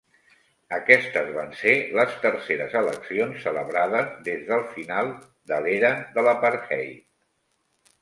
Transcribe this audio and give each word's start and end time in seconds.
Aquestes 0.77 1.29
van 1.35 1.53
ser 1.59 1.73
les 1.99 2.15
terceres 2.23 2.79
eleccions 2.81 3.45
celebrades 3.49 4.11
des 4.33 4.43
del 4.51 4.67
final 4.75 5.15
de 5.55 5.65
l'era 5.69 5.97
de 6.19 6.29
l'apartheid. 6.31 7.03